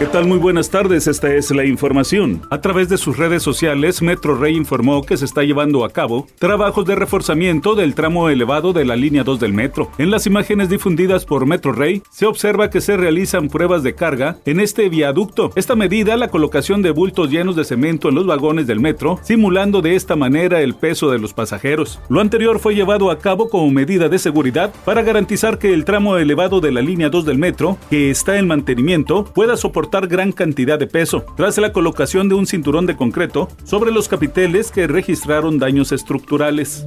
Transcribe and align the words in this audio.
¿Qué 0.00 0.06
tal? 0.06 0.26
Muy 0.26 0.38
buenas 0.38 0.70
tardes, 0.70 1.06
esta 1.06 1.34
es 1.34 1.50
la 1.50 1.66
información. 1.66 2.40
A 2.48 2.62
través 2.62 2.88
de 2.88 2.96
sus 2.96 3.18
redes 3.18 3.42
sociales, 3.42 4.00
Metro 4.00 4.34
Rey 4.34 4.56
informó 4.56 5.02
que 5.02 5.18
se 5.18 5.26
está 5.26 5.42
llevando 5.42 5.84
a 5.84 5.90
cabo 5.90 6.26
trabajos 6.38 6.86
de 6.86 6.94
reforzamiento 6.94 7.74
del 7.74 7.94
tramo 7.94 8.30
elevado 8.30 8.72
de 8.72 8.86
la 8.86 8.96
línea 8.96 9.24
2 9.24 9.38
del 9.38 9.52
metro. 9.52 9.90
En 9.98 10.10
las 10.10 10.26
imágenes 10.26 10.70
difundidas 10.70 11.26
por 11.26 11.44
Metro 11.44 11.72
Rey, 11.72 12.02
se 12.08 12.24
observa 12.24 12.70
que 12.70 12.80
se 12.80 12.96
realizan 12.96 13.48
pruebas 13.48 13.82
de 13.82 13.94
carga 13.94 14.38
en 14.46 14.60
este 14.60 14.88
viaducto. 14.88 15.50
Esta 15.54 15.76
medida, 15.76 16.16
la 16.16 16.28
colocación 16.28 16.80
de 16.80 16.92
bultos 16.92 17.28
llenos 17.28 17.54
de 17.54 17.64
cemento 17.64 18.08
en 18.08 18.14
los 18.14 18.24
vagones 18.24 18.66
del 18.66 18.80
metro, 18.80 19.20
simulando 19.22 19.82
de 19.82 19.96
esta 19.96 20.16
manera 20.16 20.62
el 20.62 20.76
peso 20.76 21.10
de 21.10 21.18
los 21.18 21.34
pasajeros. 21.34 22.00
Lo 22.08 22.22
anterior 22.22 22.58
fue 22.58 22.74
llevado 22.74 23.10
a 23.10 23.18
cabo 23.18 23.50
como 23.50 23.70
medida 23.70 24.08
de 24.08 24.18
seguridad 24.18 24.72
para 24.86 25.02
garantizar 25.02 25.58
que 25.58 25.74
el 25.74 25.84
tramo 25.84 26.16
elevado 26.16 26.62
de 26.62 26.72
la 26.72 26.80
línea 26.80 27.10
2 27.10 27.26
del 27.26 27.36
metro, 27.36 27.76
que 27.90 28.08
está 28.08 28.38
en 28.38 28.46
mantenimiento, 28.46 29.24
pueda 29.24 29.58
soportar 29.58 29.89
gran 29.98 30.32
cantidad 30.32 30.78
de 30.78 30.86
peso, 30.86 31.24
tras 31.36 31.58
la 31.58 31.72
colocación 31.72 32.28
de 32.28 32.36
un 32.36 32.46
cinturón 32.46 32.86
de 32.86 32.96
concreto 32.96 33.48
sobre 33.64 33.90
los 33.90 34.08
capiteles 34.08 34.70
que 34.70 34.86
registraron 34.86 35.58
daños 35.58 35.90
estructurales. 35.92 36.86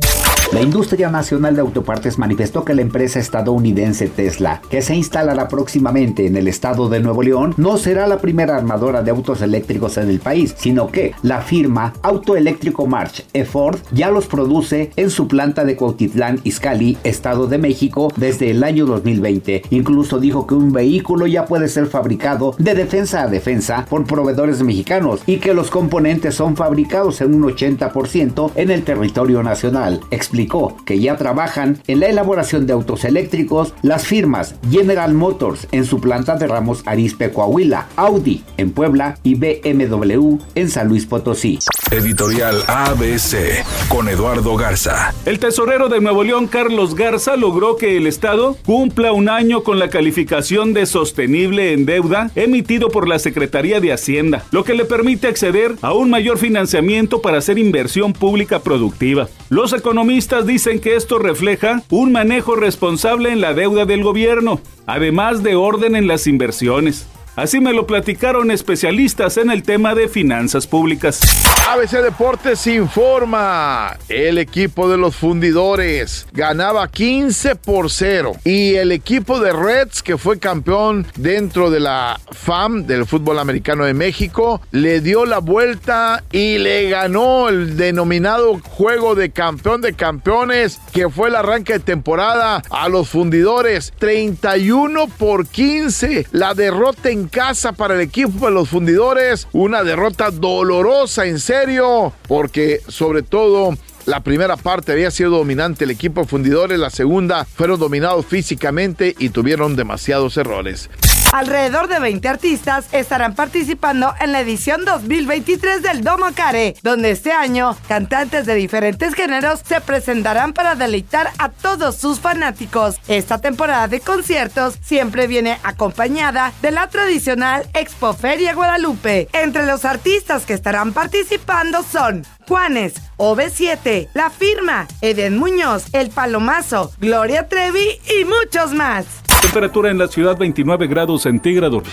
La 0.52 0.62
industria 0.62 1.10
nacional 1.10 1.56
de 1.56 1.62
autopartes 1.62 2.20
manifestó 2.20 2.64
que 2.64 2.76
la 2.76 2.84
empresa 2.84 3.20
estadounidense 3.20 4.08
Tesla, 4.08 4.62
que 4.70 4.84
se 4.84 4.94
instalará 4.94 5.48
próximamente 5.48 6.28
en 6.28 6.38
el 6.38 6.48
estado 6.48 6.90
de 6.90 7.00
Nuevo 7.00 7.24
León, 7.24 7.56
no 7.58 7.78
será 7.80 8.06
la 8.06 8.20
primera 8.20 8.56
armadora 8.56 9.02
de 9.02 9.10
autos 9.10 9.42
eléctricos 9.42 9.98
en 9.98 10.10
el 10.10 10.20
país, 10.20 10.54
sino 10.56 10.90
que 10.90 11.16
la 11.24 11.42
firma 11.42 11.94
Autoeléctrico 12.04 12.86
March 12.86 13.26
E. 13.34 13.46
Ford 13.46 13.80
ya 13.92 14.12
los 14.12 14.28
produce 14.28 14.92
en 14.96 15.10
su 15.10 15.28
planta 15.28 15.66
de 15.66 15.76
Cuautitlán, 15.76 16.40
Izcalli, 16.44 16.98
Estado 17.04 17.48
de 17.48 17.58
México, 17.58 18.14
desde 18.16 18.52
el 18.52 18.64
año 18.64 18.86
2020. 18.86 19.64
Incluso 19.72 20.20
dijo 20.20 20.46
que 20.46 20.54
un 20.54 20.72
vehículo 20.72 21.26
ya 21.26 21.46
puede 21.46 21.68
ser 21.68 21.88
fabricado 21.88 22.54
de 22.60 22.76
defensa 22.76 23.24
a 23.24 23.28
defensa 23.28 23.86
por 23.90 24.06
proveedores 24.06 24.62
mexicanos 24.62 25.22
y 25.26 25.38
que 25.38 25.56
los 25.56 25.72
componentes 25.72 26.36
son 26.36 26.56
fabricados 26.56 27.22
en 27.22 27.34
un 27.34 27.44
80% 27.44 28.52
en 28.56 28.70
el 28.70 28.84
territorio 28.84 29.42
nacional. 29.42 30.02
Explicó 30.34 30.76
que 30.84 31.00
ya 31.00 31.16
trabajan 31.16 31.78
en 31.86 32.00
la 32.00 32.08
elaboración 32.08 32.66
de 32.66 32.74
autos 32.74 33.06
eléctricos 33.06 33.76
las 33.84 34.08
firmas 34.08 34.56
General 34.72 35.14
Motors 35.14 35.68
en 35.72 35.86
su 35.86 36.02
planta 36.02 36.38
de 36.38 36.48
Ramos 36.48 36.82
Arizpe, 36.88 37.32
Coahuila, 37.32 37.86
Audi 37.98 38.44
en 38.58 38.72
Puebla 38.72 39.16
y 39.22 39.36
BMW 39.36 40.40
en 40.56 40.70
San 40.72 40.88
Luis 40.88 41.06
Potosí. 41.06 41.60
Editorial 41.94 42.64
ABC 42.68 43.64
con 43.88 44.10
Eduardo 44.10 44.56
Garza. 44.56 45.14
El 45.28 45.38
tesorero 45.38 45.90
de 45.90 46.02
Nuevo 46.02 46.24
León, 46.24 46.48
Carlos 46.48 46.96
Garza, 46.96 47.36
logró 47.36 47.76
que 47.76 47.98
el 47.98 48.08
Estado 48.08 48.58
cumpla 48.66 49.12
un 49.12 49.30
año 49.30 49.62
con 49.62 49.78
la 49.78 49.92
calificación 49.92 50.74
de 50.74 50.88
sostenible 50.88 51.72
en 51.72 51.86
deuda 51.86 52.32
emitido 52.34 52.90
por 52.90 53.08
la 53.08 53.20
Secretaría 53.20 53.80
de 53.80 53.94
Hacienda, 53.94 54.44
lo 54.50 54.64
que 54.64 54.74
le 54.74 54.86
permite 54.86 55.28
acceder 55.28 55.76
a 55.84 55.94
un 55.94 56.10
mayor 56.10 56.40
financiamiento 56.40 57.22
para 57.22 57.38
hacer 57.38 57.60
inversión 57.60 58.14
pública 58.14 58.58
productiva. 58.64 59.28
Los 59.50 59.72
economistas 59.72 60.48
dicen 60.48 60.80
que 60.80 60.96
esto 60.96 61.20
refleja 61.20 61.84
un 61.92 62.12
manejo 62.12 62.56
responsable 62.56 63.32
en 63.32 63.40
la 63.40 63.54
deuda 63.54 63.86
del 63.86 64.02
gobierno, 64.02 64.62
además 64.88 65.44
de 65.44 65.54
orden 65.54 65.96
en 65.96 66.08
las 66.08 66.26
inversiones. 66.26 67.06
Así 67.36 67.60
me 67.60 67.74
lo 67.74 67.88
platicaron 67.88 68.52
especialistas 68.52 69.38
en 69.38 69.50
el 69.50 69.64
tema 69.64 69.96
de 69.96 70.08
finanzas 70.08 70.68
públicas. 70.68 71.20
ABC 71.68 72.04
Deportes 72.04 72.68
informa. 72.68 73.98
El 74.08 74.38
equipo 74.38 74.88
de 74.88 74.98
los 74.98 75.16
fundidores 75.16 76.28
ganaba 76.32 76.88
15 76.88 77.56
por 77.56 77.90
0. 77.90 78.34
Y 78.44 78.76
el 78.76 78.92
equipo 78.92 79.40
de 79.40 79.52
Reds, 79.52 80.04
que 80.04 80.20
fue 80.20 80.38
campeón 80.38 81.08
dentro 81.16 81.72
de 81.72 81.80
la 81.80 82.20
FAM 82.32 82.86
del 82.86 83.08
fútbol 83.08 83.40
americano 83.40 83.86
de 83.86 83.96
México, 83.96 84.62
le 84.70 85.02
dio 85.02 85.26
la 85.26 85.40
vuelta 85.40 86.24
y 86.32 86.60
le 86.60 86.88
ganó 86.90 87.50
el 87.50 87.78
denominado 87.78 88.60
juego 88.60 89.16
de 89.16 89.32
campeón 89.32 89.82
de 89.82 89.94
campeones, 89.94 90.80
que 90.94 91.10
fue 91.10 91.30
el 91.30 91.36
arranque 91.36 91.74
de 91.74 91.80
temporada 91.80 92.62
a 92.70 92.90
los 92.90 93.10
fundidores. 93.10 93.92
31 93.98 95.08
por 95.18 95.48
15. 95.48 96.28
La 96.32 96.54
derrota 96.54 97.10
en 97.10 97.23
casa 97.28 97.74
para 97.74 97.96
el 97.96 98.02
equipo 98.02 98.46
de 98.46 98.52
los 98.52 98.70
fundidores. 98.70 99.48
Una 99.54 99.84
derrota 99.84 100.32
dolorosa, 100.32 101.26
en 101.26 101.40
serio, 101.40 102.14
porque 102.28 102.82
sobre 102.88 103.24
todo 103.24 103.78
la 104.06 104.22
primera 104.22 104.58
parte 104.58 104.92
había 104.92 105.12
sido 105.12 105.32
dominante 105.32 105.86
el 105.86 105.92
equipo 105.92 106.26
fundidores, 106.26 106.78
la 106.78 106.90
segunda 106.90 107.46
fueron 107.46 107.80
dominados 107.80 108.26
físicamente 108.26 109.16
y 109.18 109.30
tuvieron 109.30 109.76
demasiados 109.76 110.36
errores. 110.38 110.90
Alrededor 111.34 111.88
de 111.88 112.00
20 112.00 112.28
artistas 112.28 112.86
estarán 112.92 113.34
participando 113.34 114.14
en 114.20 114.34
la 114.34 114.42
edición 114.42 114.86
2023 114.86 115.82
del 115.82 116.04
Domo 116.04 116.28
Care, 116.36 116.76
donde 116.84 117.10
este 117.10 117.32
año 117.32 117.76
cantantes 117.88 118.46
de 118.46 118.54
diferentes 118.54 119.16
géneros 119.16 119.62
se 119.68 119.82
presentarán 119.82 120.54
para 120.54 120.76
deleitar 120.76 121.32
a 121.40 121.50
todos 121.50 121.98
sus 121.98 122.20
fanáticos. 122.20 123.00
Esta 123.08 123.40
temporada 123.40 123.88
de 123.88 124.00
conciertos 124.00 124.78
siempre 124.84 125.26
viene 125.26 125.58
acompañada 125.64 126.54
de 126.62 126.70
la 126.70 126.88
tradicional 126.88 127.68
Expo 127.74 128.14
Feria 128.14 128.54
Guadalupe. 128.54 129.28
Entre 129.34 129.66
los 129.66 129.86
artistas 129.86 130.46
que 130.46 130.54
estarán 130.54 130.94
participando 130.94 131.82
son 131.82 132.28
Juanes, 132.48 132.94
OV7, 133.18 134.10
La 134.14 134.30
Firma, 134.30 134.88
Eden 135.02 135.40
Muñoz, 135.40 135.86
El 135.94 136.12
Palomazo, 136.12 136.92
Gloria 137.00 137.50
Trevi 137.50 138.00
y 138.20 138.24
muchos 138.24 138.72
más. 138.72 139.24
Temperatura 139.44 139.92
en 139.92 139.98
la 139.98 140.08
ciudad 140.08 140.38
29 140.38 140.88
grados 140.88 141.24
centígrados. 141.24 141.84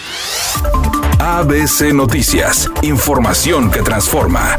ABC 1.19 1.93
Noticias. 1.93 2.71
Información 2.83 3.73
que 3.73 3.83
transforma. 3.83 4.57